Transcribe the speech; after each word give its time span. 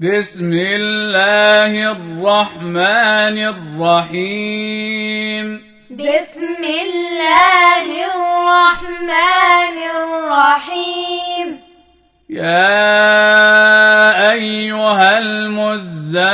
بسم 0.00 0.52
الله 0.52 1.92
الرحمن 1.92 3.38
الرحيم. 3.78 5.62
بسم 5.90 6.64
الله 6.64 7.86
الرحمن 8.06 9.78
الرحيم. 9.96 11.60
يا 12.30 12.70
أيها 14.30 15.18
المزمل. 15.18 16.24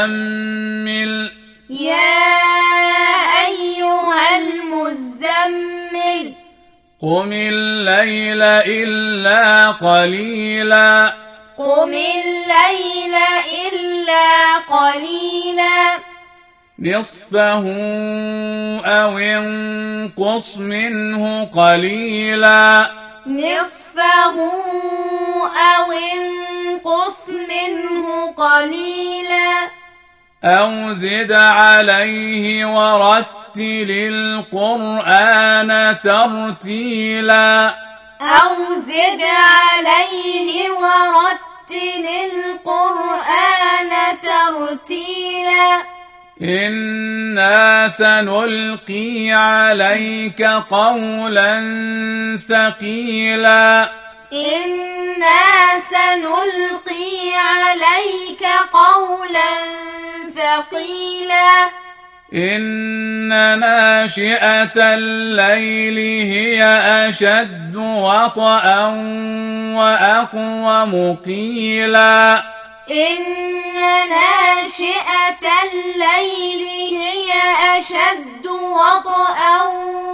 يا 1.70 2.26
أيها 3.48 4.38
المزمل. 4.38 6.32
قم 7.02 7.32
الليل 7.32 8.42
إلا 8.42 9.70
قليلا. 9.70 11.14
قم 11.58 11.88
الليل 11.88 13.14
إلا 14.10 14.58
قليلا. 14.58 15.98
نصفه 16.78 17.64
أو 18.84 19.18
انقص 19.18 20.56
منه 20.56 21.44
قليلا. 21.44 22.90
نصفه 23.26 24.36
أو 25.76 25.92
انقص 25.92 27.28
منه 27.28 28.32
قليلا. 28.32 29.68
أو 30.44 30.92
زد 30.92 31.32
عليه 31.32 32.66
ورتل 32.66 33.90
القرآن 33.90 35.70
ترتيلا. 36.04 37.74
أو 38.20 38.74
زد 38.76 39.22
عليه 39.22 40.70
ورتل 40.70 42.06
ترتيلا 44.50 45.82
إنا 46.42 47.88
سنلقي 47.88 49.30
عليك 49.30 50.42
قولا 50.70 51.60
ثقيلا. 52.48 53.88
إنا 54.32 55.80
سنلقي 55.90 57.34
عليك 57.34 58.44
قولا 58.72 59.52
ثقيلا. 60.34 61.70
إن 62.34 63.58
ناشئة 63.60 64.94
الليل 64.94 65.98
هي 66.30 66.64
أشد 67.08 67.76
وطئا 67.76 68.86
وأقوم 69.74 71.16
قيلا 71.16 72.42
إن 72.90 73.24
ناشئة 74.10 75.44
الليل 75.72 76.62
هي 76.96 77.32
أشد 77.78 78.46
وطئا 78.46 79.62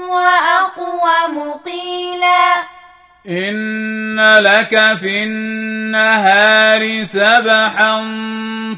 وأقوم 0.09 1.53
قيلا 1.53 2.77
إن 3.29 4.21
لك 4.39 4.97
في 5.01 5.23
النهار 5.23 7.05
سبحا 7.05 7.97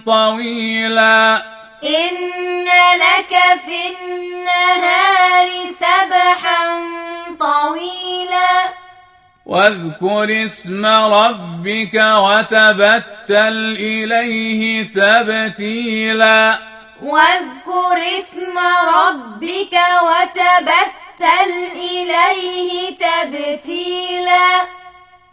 طويلا. 0.06 1.42
إن 1.84 2.64
لك 2.94 3.34
في 3.64 3.80
النهار 3.88 5.48
سبحا 5.72 6.80
طويلا. 7.40 8.77
واذكر 9.48 10.44
اسم 10.44 10.86
ربك 10.86 11.94
وتبتل 11.94 13.76
إليه 13.80 14.82
تبتيلا. 14.82 16.58
واذكر 17.02 18.18
اسم 18.18 18.58
ربك 18.98 19.74
وتبتل 20.02 21.52
إليه 21.74 22.96
تبتيلا. 22.96 24.48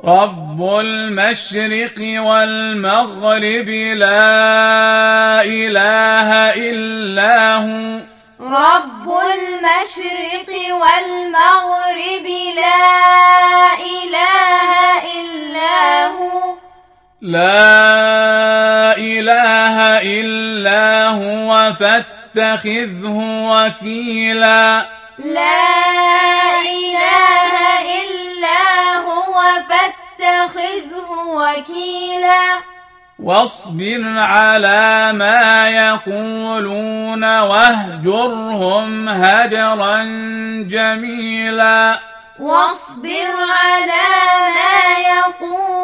رب 0.05 0.63
المشرق 0.79 1.99
والمغرب 1.99 3.69
لا 3.97 5.41
إله 5.41 6.29
إلا 6.53 7.55
هو. 7.55 7.99
رب 8.41 9.07
المشرق 9.09 10.51
والمغرب 10.73 12.27
لا 12.55 13.44
لا 17.25 18.97
إله 18.97 19.77
إلا 20.01 21.07
هو 21.07 21.73
فاتخذه 21.73 23.17
وكيلا. 23.49 24.85
لا 25.17 25.65
إله 26.61 27.53
إلا 28.01 28.61
هو 29.09 29.41
فاتخذه 29.69 31.09
وكيلا. 31.27 32.59
واصبر 33.19 34.03
على 34.17 35.13
ما 35.13 35.69
يقولون 35.69 37.39
واهجرهم 37.39 39.09
هجرا 39.09 40.03
جميلا. 40.69 41.99
واصبر 42.39 43.35
على 43.49 44.07
ما 44.55 45.09
يقولون 45.09 45.74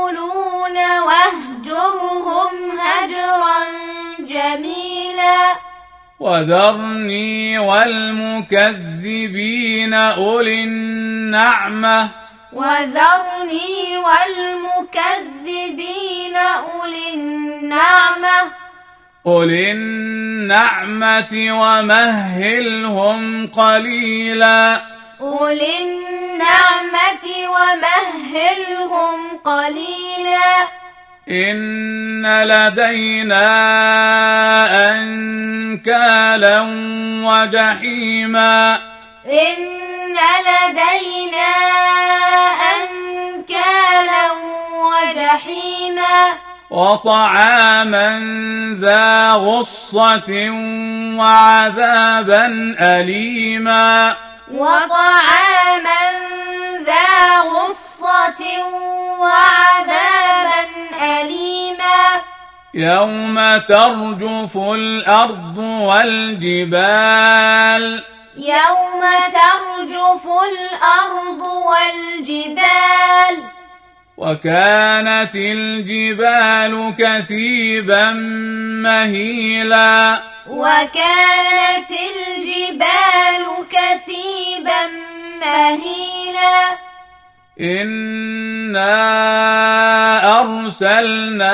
وذرني 6.21 7.59
والمكذبين 7.59 9.93
أولي 9.93 10.63
النعمة. 10.63 12.09
وذرني 12.53 13.97
والمكذبين 13.97 16.35
أولي 16.35 17.13
النعمة. 17.13 18.51
أولي 19.27 19.71
النعمة 19.71 21.61
ومهلهم 21.61 23.47
قليلا. 23.47 24.81
أولي 25.21 25.83
النعمة 25.83 27.25
ومهلهم 27.49 29.37
قليلا. 29.45 30.67
إن 31.29 32.25
لدينا 32.25 33.47
أنكالا 34.91 36.61
وجحيما 37.23 38.79
إن 39.25 39.57
لدينا 40.47 41.51
أنكالا 42.73 44.31
وجحيما 44.73 46.33
وطعاما 46.69 48.19
ذا 48.81 49.31
غصة 49.31 50.49
وعذابا 51.17 52.45
أليما 52.79 54.15
وطعاما 54.51 56.03
ذا 56.85 57.39
غصة 57.39 58.43
وعذابا 59.19 59.60
يوم 62.73 63.35
ترجف 63.67 64.57
الأرض 64.57 65.57
والجبال 66.67 67.03
يوم 68.37 69.01
ترجف 69.33 70.25
الأرض 70.25 71.41
والجبال 71.67 73.35
وكانت 74.17 75.35
الجبال 75.35 76.95
كثيبا 76.99 78.11
مهيلا 78.83 80.23
وكانت 80.49 81.91
الجبال 81.91 83.45
كثيبا 83.71 84.87
مهيلا 85.45 86.90
إنا 87.61 88.91
أرسلنا 90.41 91.53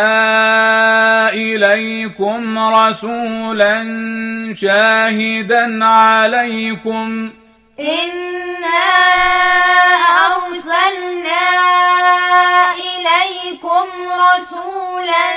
إليكم 1.34 2.60
رسولا 2.60 3.84
شاهدا 4.56 5.86
عليكم 5.86 7.32
إنا 7.80 8.88
أرسلنا 10.28 11.48
إليكم 12.74 13.88
رسولا 14.08 15.28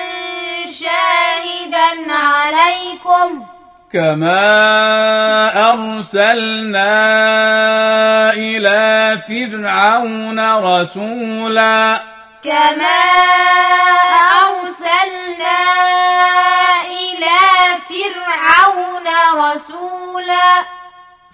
شاهدا 0.67 2.13
عليكم 2.13 3.45
كما 3.93 5.73
أرسلنا 5.73 6.93
إلى 8.33 9.19
فرعون 9.29 10.41
رسولا 10.57 12.03
كما 12.45 13.03
أرسلنا 14.47 15.61
إلى 16.87 17.39
فرعون 17.91 19.09
رسولا 19.35 20.51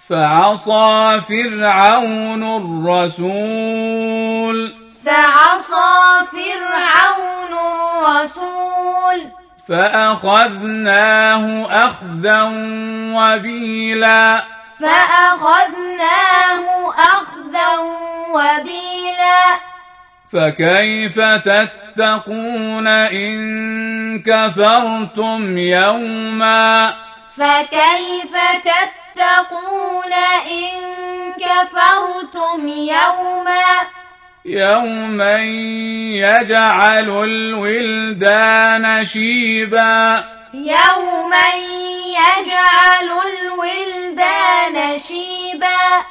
فعصى 0.09 1.21
فرعون 1.21 2.43
الرسول 2.97 4.57
فعصى 5.05 6.25
فرعون 6.31 7.53
الرسول 7.53 9.19
فأخذناه 9.69 11.67
أخذا 11.87 12.43
وبيلا. 13.13 14.43
فأخذناه 14.79 16.65
أخذا 16.93 17.77
وبيلا. 18.29 19.43
فكيف 20.33 21.19
تتقون 21.19 22.87
إن 22.87 23.37
كفرتم 24.23 25.57
يوما؟ 25.57 26.93
فكيف 27.37 28.33
تتقون 28.63 30.13
إن 30.51 30.71
كفرتم 31.33 32.67
يوما؟ 32.67 33.96
يوما 34.47 35.37
يجعل 36.15 37.09
الولدان 37.23 39.05
شيبا 39.05 40.23
يوما 40.53 41.47
يجعل 42.07 43.09
الولدان 43.27 44.99
شيبا 44.99 46.05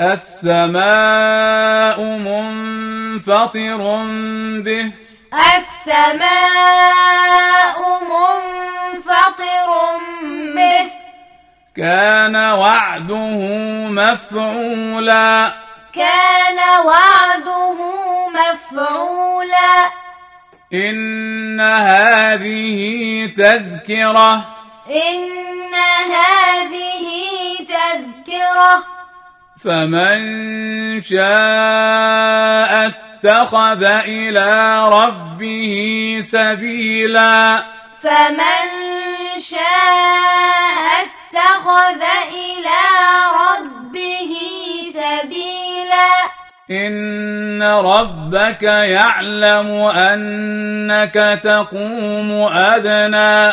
السماء 0.00 2.00
منفطر 2.02 3.80
به 4.64 4.92
السماء 5.56 6.18
منفطر 8.02 9.70
به 10.54 10.84
كان 11.76 12.36
وعده 12.36 13.38
مفعولا 13.88 15.52
كان 15.94 16.31
وعده 16.86 17.78
مفعولا. 18.28 19.90
إن 20.74 21.60
هذه 21.60 23.26
تذكرة. 23.36 24.34
إن 24.88 25.74
هذه 26.12 27.08
تذكرة. 27.58 28.84
فمن 29.64 30.20
شاء 31.00 32.86
اتخذ 32.86 33.84
إلى 33.84 34.88
ربه 34.88 36.18
سبيلا. 36.22 37.64
فمن 38.02 38.68
شاء 39.38 41.06
اتخذ 41.32 42.02
إلى 42.32 42.41
إن 46.72 47.62
ربك 47.62 48.62
يعلم 48.62 49.70
أنك 49.82 51.40
تقوم 51.44 52.32
أدنى. 52.52 53.48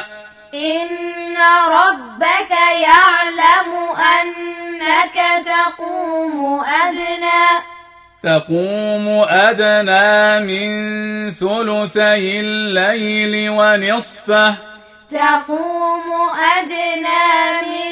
إن 0.53 1.37
ربك 1.67 2.51
يعلم 2.81 3.71
أنك 4.21 5.45
تقوم 5.45 6.63
أدنى. 6.85 7.45
تقوم 8.23 9.25
أدنى 9.29 10.39
من 10.39 10.69
ثلثي 11.31 12.39
الليل 12.39 13.49
ونصفه. 13.49 14.55
تقوم 15.09 16.07
أدنى 16.57 17.25
من 17.71 17.91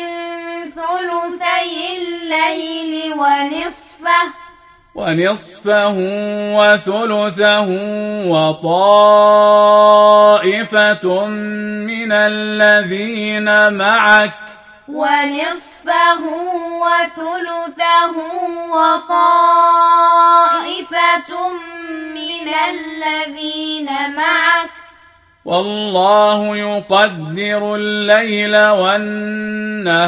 ثلثي 0.71 1.97
الليل 1.97 3.13
ونصفه. 3.13 4.46
ونصفه 4.97 5.95
وثلثه 6.57 7.67
وطائفة 8.27 9.65
من 11.85 12.11
الذين 12.11 13.73
معك 13.73 14.33
ونصفه 14.88 16.23
وثلثه 16.81 18.15
وطائفة 18.73 20.11
من 22.13 22.47
الذين 22.69 23.89
معك 24.15 24.69
والله 25.45 26.57
يقدر 26.57 27.75
الليل 27.75 28.57
والنهار 28.67 30.07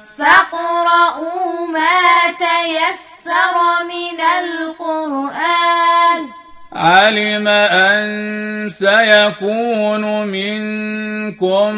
فاقرؤوا 0.21 1.67
ما 1.67 2.31
تيسر 2.37 3.55
من 3.83 4.21
القرآن. 4.39 6.29
علم 6.73 7.47
أن 7.47 8.69
سيكون 8.69 10.27
منكم 10.27 11.75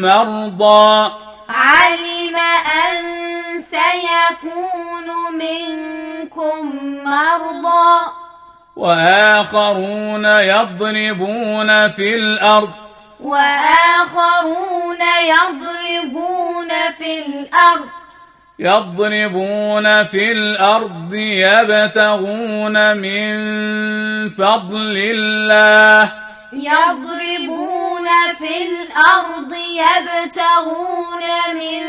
مرضى. 0.00 1.12
علم 1.48 2.36
أن 2.86 2.96
سيكون 3.60 5.08
منكم 5.38 6.60
مرضى. 7.04 8.10
وآخرون 8.76 10.24
يضربون 10.24 11.88
في 11.88 12.14
الأرض. 12.14 12.70
وآخرون 13.20 14.98
يضربون 15.24 16.43
في 17.04 17.26
الأرض. 17.26 17.88
يضربون 18.58 20.04
في 20.04 20.32
الأرض 20.32 21.14
يبتغون 21.14 22.96
من 22.96 23.34
فضل 24.30 24.96
الله. 24.98 26.12
يضربون 26.52 28.08
في 28.38 28.54
الأرض 28.62 29.52
يبتغون 29.52 31.24
من 31.54 31.82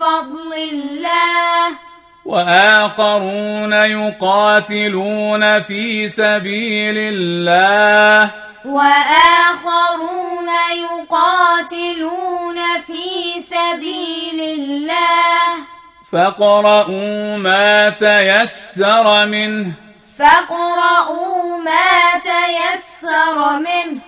فضل 0.00 0.54
الله. 0.72 1.89
وآخرون 2.24 3.72
يقاتلون 3.72 5.60
في 5.60 6.08
سبيل 6.08 6.94
الله. 6.98 8.30
وآخرون 8.64 10.48
يقاتلون 10.76 12.58
في 12.86 13.40
سبيل 13.42 14.60
الله. 14.60 15.64
فاقرؤوا 16.12 17.36
ما 17.36 17.90
تيسر 17.90 19.26
منه. 19.26 19.72
فاقرؤوا 20.18 21.58
ما 21.58 22.20
تيسر 22.22 23.58
منه. 23.58 24.00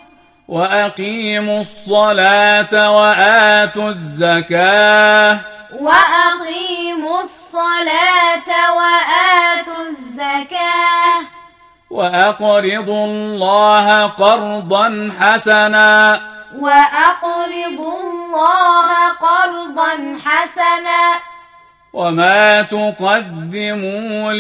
وأقيموا 0.49 1.61
الصلاة 1.61 2.91
وآتوا 2.91 3.89
الزكاة. 3.89 5.41
وأقيموا 7.23 7.31
الصلاة 7.31 8.75
وآتوا 8.77 9.89
الزكاة. 9.91 11.21
وأقرضوا 11.91 13.05
الله 13.07 14.07
قرضا 14.07 15.11
حسنا. 15.21 16.21
وأقرضوا 16.59 17.99
الله 18.03 19.09
قرضا 19.21 20.19
حسنا. 20.25 21.21
وما 21.93 22.63
تقدموا 22.63 24.33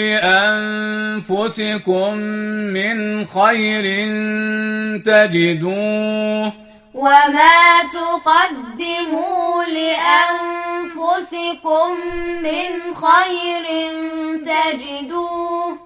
لأنفسكم 1.23 2.17
من 2.73 3.27
خير 3.27 3.85
تجدوه. 5.07 6.72
وما 7.03 7.83
تقدموا 7.93 9.65
لأنفسكم 9.65 11.11
من 12.43 12.95
خير 12.95 13.67
تجدوه 14.47 15.79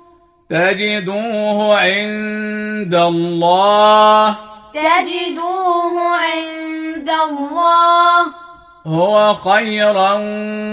تجدوه 0.50 1.80
عند 1.80 2.94
الله 2.94 4.36
تجدوه 4.74 6.16
عند 6.16 7.10
الله 7.10 8.26
هو 8.86 9.34
خيرا 9.34 10.12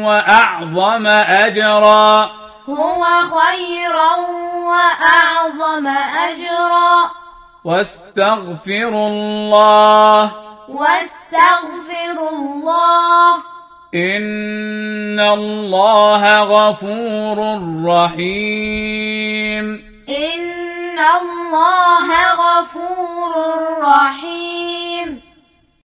وأعظم 0.06 1.08
أجرا 1.08 2.32
هو 2.70 3.04
خيرا 3.40 4.16
وأعظم 4.68 5.88
أجرا 6.28 7.23
واستغفروا 7.66 9.08
الله. 9.08 10.32
واستغفر 10.70 12.18
الله. 12.32 13.36
إن 13.96 15.20
الله 15.20 16.38
غفور 16.38 17.38
رحيم. 17.86 19.66
إن 20.10 21.00
الله 21.00 22.08
غفور 22.34 23.34
رحيم. 23.82 24.83